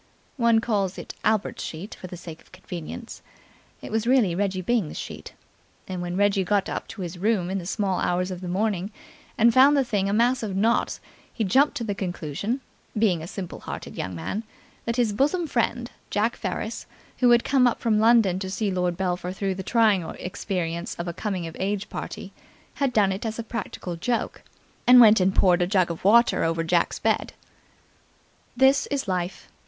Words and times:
(One 0.37 0.61
calls 0.61 0.97
it 0.97 1.13
Albert's 1.23 1.63
sheet 1.63 1.93
for 1.93 2.07
the 2.07 2.17
sake 2.17 2.41
of 2.41 2.51
convenience. 2.51 3.21
It 3.83 3.91
was 3.91 4.07
really 4.07 4.33
Reggie 4.33 4.63
Byng's 4.63 4.97
sheet. 4.97 5.33
And 5.87 6.01
when 6.01 6.17
Reggie 6.17 6.43
got 6.43 6.65
to 6.87 7.01
his 7.03 7.19
room 7.19 7.51
in 7.51 7.59
the 7.59 7.67
small 7.67 7.99
hours 7.99 8.31
of 8.31 8.41
the 8.41 8.47
morning 8.47 8.91
and 9.37 9.53
found 9.53 9.77
the 9.77 9.83
thing 9.83 10.09
a 10.09 10.13
mass 10.13 10.41
of 10.41 10.55
knots 10.55 11.01
he 11.31 11.43
jumped 11.43 11.77
to 11.77 11.83
the 11.83 11.93
conclusion 11.93 12.61
being 12.97 13.21
a 13.21 13.27
simple 13.27 13.59
hearted 13.59 13.95
young 13.95 14.15
man 14.15 14.43
that 14.85 14.95
his 14.95 15.13
bosom 15.13 15.45
friend 15.45 15.91
Jack 16.09 16.35
Ferris, 16.35 16.87
who 17.19 17.29
had 17.29 17.43
come 17.43 17.67
up 17.67 17.79
from 17.79 17.99
London 17.99 18.39
to 18.39 18.49
see 18.49 18.71
Lord 18.71 18.97
Belpher 18.97 19.31
through 19.31 19.53
the 19.53 19.61
trying 19.61 20.01
experience 20.15 20.95
of 20.95 21.07
a 21.07 21.13
coming 21.13 21.45
of 21.45 21.55
age 21.59 21.89
party, 21.91 22.33
had 22.81 22.91
done 22.91 23.11
it 23.11 23.23
as 23.23 23.37
a 23.37 23.43
practical 23.43 23.95
joke, 23.95 24.41
and 24.87 24.99
went 24.99 25.19
and 25.19 25.35
poured 25.35 25.61
a 25.61 25.67
jug 25.67 25.91
of 25.91 26.03
water 26.03 26.43
over 26.43 26.63
Jack's 26.63 26.97
bed. 26.97 27.33
That 28.57 28.87
is 28.89 29.07
Life. 29.07 29.47